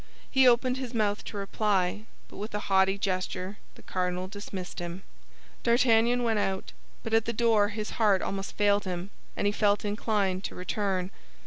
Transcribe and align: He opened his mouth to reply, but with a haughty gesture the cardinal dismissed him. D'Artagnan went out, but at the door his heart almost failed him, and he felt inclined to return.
He 0.31 0.47
opened 0.47 0.77
his 0.77 0.95
mouth 0.95 1.23
to 1.25 1.37
reply, 1.37 2.05
but 2.27 2.37
with 2.37 2.55
a 2.55 2.59
haughty 2.73 2.97
gesture 2.97 3.57
the 3.75 3.83
cardinal 3.83 4.27
dismissed 4.27 4.79
him. 4.79 5.03
D'Artagnan 5.61 6.23
went 6.23 6.39
out, 6.39 6.71
but 7.03 7.13
at 7.13 7.25
the 7.25 7.31
door 7.33 7.67
his 7.69 7.91
heart 8.01 8.23
almost 8.23 8.57
failed 8.57 8.85
him, 8.85 9.11
and 9.37 9.45
he 9.45 9.53
felt 9.53 9.85
inclined 9.85 10.43
to 10.45 10.55
return. 10.55 11.11